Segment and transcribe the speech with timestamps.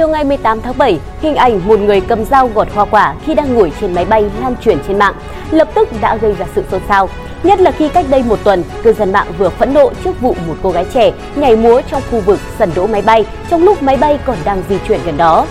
[0.00, 3.34] Chiều ngày 18 tháng 7, hình ảnh một người cầm dao gọt hoa quả khi
[3.34, 5.14] đang ngồi trên máy bay lan truyền trên mạng,
[5.50, 7.08] lập tức đã gây ra sự xôn xao.
[7.42, 10.36] Nhất là khi cách đây một tuần, cư dân mạng vừa phẫn nộ trước vụ
[10.48, 13.82] một cô gái trẻ nhảy múa trong khu vực sân đỗ máy bay trong lúc
[13.82, 15.46] máy bay còn đang di chuyển gần đó.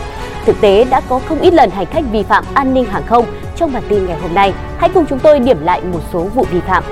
[0.45, 3.25] Thực tế đã có không ít lần hành khách vi phạm an ninh hàng không
[3.55, 4.53] trong bản tin ngày hôm nay.
[4.77, 6.83] Hãy cùng chúng tôi điểm lại một số vụ vi phạm.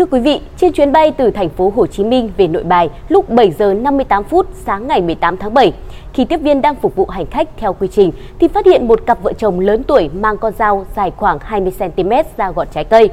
[0.00, 2.90] Thưa quý vị, trên chuyến bay từ thành phố Hồ Chí Minh về Nội Bài
[3.08, 5.74] lúc 7 giờ 58 phút sáng ngày 18 tháng 7,
[6.14, 9.00] khi tiếp viên đang phục vụ hành khách theo quy trình thì phát hiện một
[9.06, 12.84] cặp vợ chồng lớn tuổi mang con dao dài khoảng 20 cm ra gọt trái
[12.84, 13.08] cây.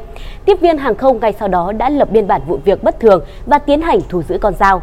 [0.45, 3.23] Tiếp viên hàng không ngay sau đó đã lập biên bản vụ việc bất thường
[3.45, 4.81] và tiến hành thu giữ con dao.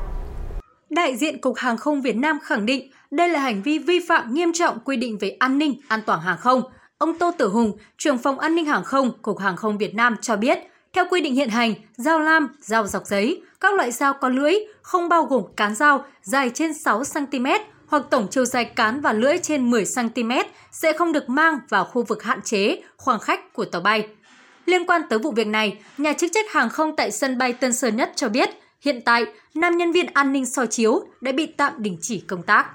[0.90, 4.34] Đại diện Cục Hàng không Việt Nam khẳng định đây là hành vi vi phạm
[4.34, 6.62] nghiêm trọng quy định về an ninh, an toàn hàng không.
[6.98, 10.16] Ông Tô Tử Hùng, trưởng phòng an ninh hàng không, Cục Hàng không Việt Nam
[10.20, 10.58] cho biết–
[10.94, 14.54] theo quy định hiện hành, dao lam, dao dọc giấy, các loại dao có lưỡi
[14.82, 17.46] không bao gồm cán dao dài trên 6 cm
[17.86, 20.30] hoặc tổng chiều dài cán và lưỡi trên 10 cm
[20.72, 24.08] sẽ không được mang vào khu vực hạn chế, khoảng khách của tàu bay.
[24.66, 27.72] Liên quan tới vụ việc này, nhà chức trách hàng không tại sân bay Tân
[27.72, 28.48] Sơn Nhất cho biết,
[28.80, 32.42] hiện tại, nam nhân viên an ninh soi chiếu đã bị tạm đình chỉ công
[32.42, 32.66] tác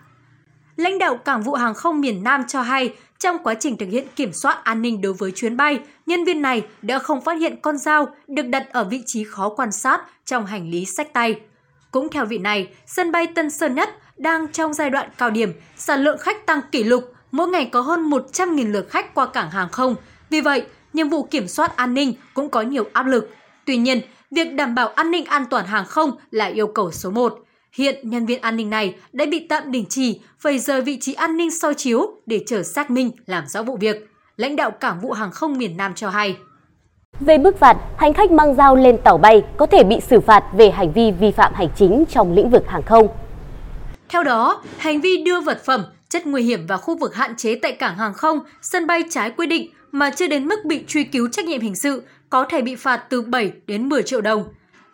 [0.80, 4.08] lãnh đạo Cảng vụ Hàng không miền Nam cho hay, trong quá trình thực hiện
[4.16, 7.56] kiểm soát an ninh đối với chuyến bay, nhân viên này đã không phát hiện
[7.62, 11.42] con dao được đặt ở vị trí khó quan sát trong hành lý sách tay.
[11.92, 15.52] Cũng theo vị này, sân bay Tân Sơn Nhất đang trong giai đoạn cao điểm,
[15.78, 19.52] sản lượng khách tăng kỷ lục, mỗi ngày có hơn 100.000 lượt khách qua cảng
[19.52, 19.96] hàng không.
[20.30, 23.30] Vì vậy, nhiệm vụ kiểm soát an ninh cũng có nhiều áp lực.
[23.66, 27.12] Tuy nhiên, việc đảm bảo an ninh an toàn hàng không là yêu cầu số
[27.12, 27.40] 1.
[27.74, 31.14] Hiện nhân viên an ninh này đã bị tạm đình chỉ, phải rời vị trí
[31.14, 34.10] an ninh soi chiếu để chờ xác minh làm rõ vụ việc.
[34.38, 36.38] Lãnh đạo cảng vụ hàng không miền Nam cho hay.
[37.20, 40.44] Về bước phạt, hành khách mang dao lên tàu bay có thể bị xử phạt
[40.58, 43.08] về hành vi vi phạm hành chính trong lĩnh vực hàng không.
[44.10, 47.56] Theo đó, hành vi đưa vật phẩm, chất nguy hiểm vào khu vực hạn chế
[47.56, 51.04] tại cảng hàng không, sân bay trái quy định mà chưa đến mức bị truy
[51.04, 54.44] cứu trách nhiệm hình sự có thể bị phạt từ 7 đến 10 triệu đồng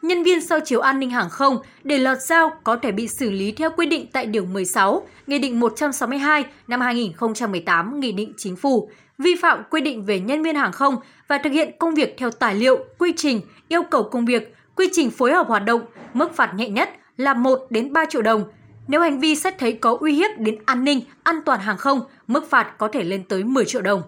[0.07, 3.31] nhân viên soi chiếu an ninh hàng không để lọt dao có thể bị xử
[3.31, 8.55] lý theo quy định tại Điều 16, Nghị định 162 năm 2018, Nghị định Chính
[8.55, 10.95] phủ, vi phạm quy định về nhân viên hàng không
[11.27, 14.89] và thực hiện công việc theo tài liệu, quy trình, yêu cầu công việc, quy
[14.93, 15.81] trình phối hợp hoạt động,
[16.13, 18.43] mức phạt nhẹ nhất là 1 đến 3 triệu đồng.
[18.87, 22.01] Nếu hành vi xét thấy có uy hiếp đến an ninh, an toàn hàng không,
[22.27, 24.01] mức phạt có thể lên tới 10 triệu đồng.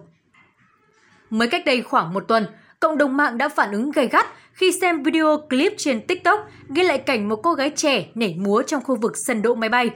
[1.30, 2.46] Mới cách đây khoảng một tuần,
[2.80, 6.82] Cộng đồng mạng đã phản ứng gay gắt khi xem video clip trên TikTok ghi
[6.82, 9.90] lại cảnh một cô gái trẻ nhảy múa trong khu vực sân đỗ máy bay.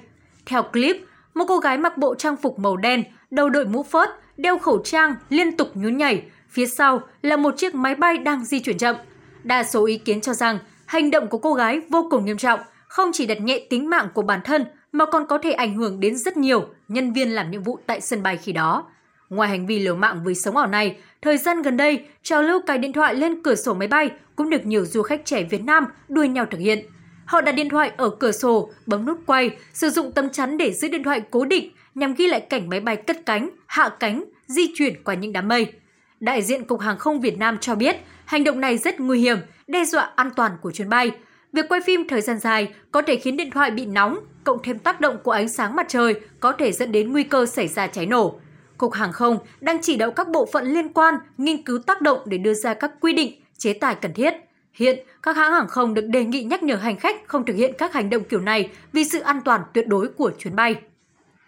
[0.47, 1.04] Theo clip,
[1.34, 4.78] một cô gái mặc bộ trang phục màu đen, đầu đội mũ phớt, đeo khẩu
[4.84, 6.22] trang, liên tục nhún nhảy.
[6.48, 8.97] Phía sau là một chiếc máy bay đang di chuyển chậm.
[9.44, 12.60] Đa số ý kiến cho rằng hành động của cô gái vô cùng nghiêm trọng,
[12.88, 16.00] không chỉ đặt nhẹ tính mạng của bản thân mà còn có thể ảnh hưởng
[16.00, 18.84] đến rất nhiều nhân viên làm nhiệm vụ tại sân bay khi đó.
[19.32, 22.60] Ngoài hành vi liều mạng với sống ảo này, thời gian gần đây, trào lưu
[22.66, 25.65] cài điện thoại lên cửa sổ máy bay cũng được nhiều du khách trẻ Việt
[25.65, 26.87] Nam đua nhau thực hiện.
[27.25, 30.72] Họ đặt điện thoại ở cửa sổ, bấm nút quay, sử dụng tấm chắn để
[30.72, 34.25] giữ điện thoại cố định nhằm ghi lại cảnh máy bay cất cánh, hạ cánh,
[34.47, 35.72] di chuyển qua những đám mây.
[36.21, 39.38] Đại diện Cục Hàng không Việt Nam cho biết, hành động này rất nguy hiểm,
[39.66, 41.10] đe dọa an toàn của chuyến bay.
[41.53, 44.78] Việc quay phim thời gian dài có thể khiến điện thoại bị nóng, cộng thêm
[44.78, 47.87] tác động của ánh sáng mặt trời có thể dẫn đến nguy cơ xảy ra
[47.87, 48.38] cháy nổ.
[48.78, 52.19] Cục Hàng không đang chỉ đạo các bộ phận liên quan nghiên cứu tác động
[52.25, 54.34] để đưa ra các quy định, chế tài cần thiết.
[54.72, 57.72] Hiện, các hãng hàng không được đề nghị nhắc nhở hành khách không thực hiện
[57.78, 60.75] các hành động kiểu này vì sự an toàn tuyệt đối của chuyến bay.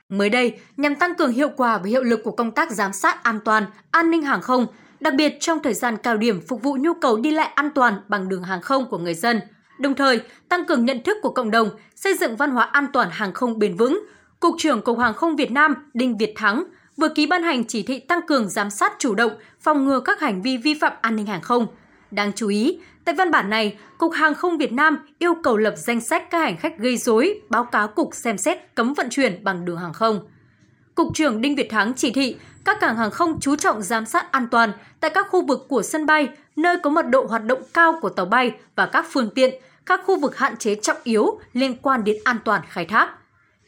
[0.08, 3.22] Mới đây, nhằm tăng cường hiệu quả và hiệu lực của công tác giám sát
[3.22, 4.66] an toàn, an ninh hàng không,
[5.00, 7.94] đặc biệt trong thời gian cao điểm phục vụ nhu cầu đi lại an toàn
[8.08, 9.40] bằng đường hàng không của người dân,
[9.80, 13.08] đồng thời tăng cường nhận thức của cộng đồng, xây dựng văn hóa an toàn
[13.12, 14.06] hàng không bền vững,
[14.40, 16.64] Cục trưởng Cục Hàng không Việt Nam Đinh Việt Thắng
[16.96, 19.30] vừa ký ban hành chỉ thị tăng cường giám sát chủ động,
[19.60, 21.66] phòng ngừa các hành vi vi phạm an ninh hàng không.
[22.10, 25.74] Đáng chú ý, tại văn bản này, Cục Hàng không Việt Nam yêu cầu lập
[25.76, 29.44] danh sách các hành khách gây rối, báo cáo Cục xem xét cấm vận chuyển
[29.44, 30.20] bằng đường hàng không.
[30.94, 34.32] Cục trưởng Đinh Việt Thắng chỉ thị các cảng hàng không chú trọng giám sát
[34.32, 37.62] an toàn tại các khu vực của sân bay, nơi có mật độ hoạt động
[37.74, 39.54] cao của tàu bay và các phương tiện,
[39.86, 43.08] các khu vực hạn chế trọng yếu liên quan đến an toàn khai thác–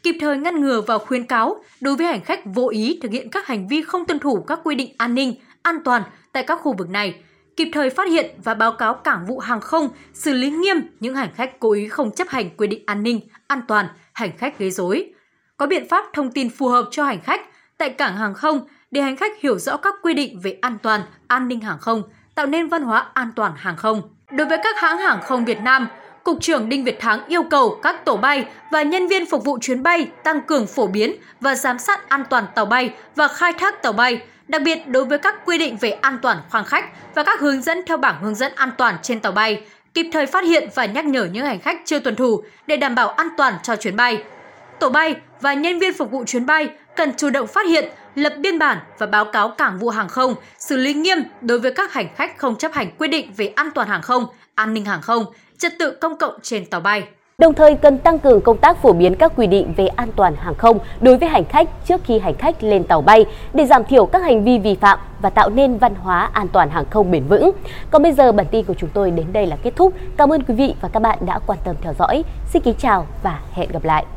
[0.07, 3.31] kịp thời ngăn ngừa và khuyến cáo đối với hành khách vô ý thực hiện
[3.31, 6.61] các hành vi không tuân thủ các quy định an ninh, an toàn tại các
[6.63, 7.23] khu vực này,
[7.57, 11.15] kịp thời phát hiện và báo cáo cảng vụ hàng không xử lý nghiêm những
[11.15, 14.59] hành khách cố ý không chấp hành quy định an ninh, an toàn, hành khách
[14.59, 15.11] gây rối.
[15.57, 17.41] Có biện pháp thông tin phù hợp cho hành khách
[17.79, 18.61] tại cảng hàng không
[18.91, 22.03] để hành khách hiểu rõ các quy định về an toàn, an ninh hàng không,
[22.35, 24.03] tạo nên văn hóa an toàn hàng không.
[24.33, 25.89] Đối với các hãng hàng không Việt Nam,
[26.27, 29.59] Cục trưởng Đinh Việt Thắng yêu cầu các tổ bay và nhân viên phục vụ
[29.61, 33.53] chuyến bay tăng cường phổ biến và giám sát an toàn tàu bay và khai
[33.53, 34.19] thác tàu bay,
[34.49, 37.63] đặc biệt đối với các quy định về an toàn khoang khách và các hướng
[37.63, 39.65] dẫn theo bảng hướng dẫn an toàn trên tàu bay,
[39.95, 42.95] kịp thời phát hiện và nhắc nhở những hành khách chưa tuân thủ để đảm
[42.95, 44.23] bảo an toàn cho chuyến bay.
[44.81, 47.85] Tổ bay và nhân viên phục vụ chuyến bay cần chủ động phát hiện,
[48.15, 51.73] lập biên bản và báo cáo cảng vụ hàng không, xử lý nghiêm đối với
[51.73, 54.85] các hành khách không chấp hành quy định về an toàn hàng không, an ninh
[54.85, 55.25] hàng không,
[55.59, 57.03] trật tự công cộng trên tàu bay.
[57.39, 60.35] Đồng thời cần tăng cường công tác phổ biến các quy định về an toàn
[60.37, 63.85] hàng không đối với hành khách trước khi hành khách lên tàu bay để giảm
[63.85, 67.11] thiểu các hành vi vi phạm và tạo nên văn hóa an toàn hàng không
[67.11, 67.51] bền vững.
[67.91, 69.93] Còn bây giờ bản tin của chúng tôi đến đây là kết thúc.
[70.17, 72.25] Cảm ơn quý vị và các bạn đã quan tâm theo dõi.
[72.53, 74.16] Xin kính chào và hẹn gặp lại.